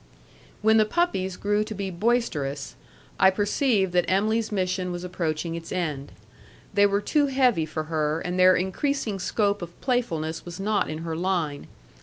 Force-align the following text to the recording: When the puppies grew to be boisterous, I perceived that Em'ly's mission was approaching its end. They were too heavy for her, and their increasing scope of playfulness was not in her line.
When 0.63 0.77
the 0.77 0.85
puppies 0.85 1.37
grew 1.37 1.63
to 1.63 1.75
be 1.75 1.91
boisterous, 1.91 2.75
I 3.19 3.29
perceived 3.29 3.93
that 3.93 4.09
Em'ly's 4.09 4.51
mission 4.51 4.91
was 4.91 5.03
approaching 5.03 5.53
its 5.53 5.71
end. 5.71 6.11
They 6.73 6.87
were 6.87 7.01
too 7.01 7.27
heavy 7.27 7.67
for 7.67 7.83
her, 7.83 8.19
and 8.19 8.39
their 8.39 8.55
increasing 8.55 9.19
scope 9.19 9.61
of 9.61 9.79
playfulness 9.79 10.43
was 10.43 10.59
not 10.59 10.89
in 10.89 11.03
her 11.05 11.15
line. 11.15 11.67